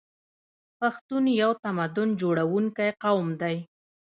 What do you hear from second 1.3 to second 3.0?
یو تمدن جوړونکی